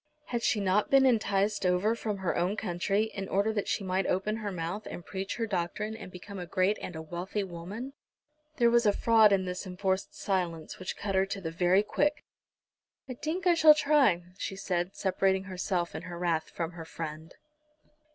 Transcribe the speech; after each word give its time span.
Had 0.29 0.41
she 0.41 0.59
not 0.59 0.89
been 0.89 1.05
enticed 1.05 1.63
over 1.63 1.93
from 1.93 2.17
her 2.17 2.35
own 2.35 2.57
country 2.57 3.03
in 3.13 3.29
order 3.29 3.53
that 3.53 3.67
she 3.67 3.83
might 3.83 4.07
open 4.07 4.37
her 4.37 4.51
mouth, 4.51 4.87
and 4.89 5.05
preach 5.05 5.35
her 5.35 5.45
doctrine, 5.45 5.95
and 5.95 6.11
become 6.11 6.39
a 6.39 6.47
great 6.47 6.79
and 6.81 6.95
a 6.95 7.03
wealthy 7.03 7.43
woman? 7.43 7.93
There 8.57 8.71
was 8.71 8.87
a 8.87 8.93
fraud 8.93 9.31
in 9.31 9.45
this 9.45 9.67
enforced 9.67 10.15
silence 10.15 10.79
which 10.79 10.97
cut 10.97 11.13
her 11.13 11.27
to 11.27 11.39
the 11.39 11.51
very 11.51 11.83
quick. 11.83 12.23
"I 13.07 13.13
tink 13.13 13.45
I 13.45 13.53
shall 13.53 13.75
try," 13.75 14.23
she 14.39 14.55
said, 14.55 14.95
separating 14.95 15.43
herself 15.43 15.93
in 15.93 16.01
her 16.01 16.17
wrath 16.17 16.49
from 16.49 16.71
her 16.71 16.85
friend. 16.85 17.35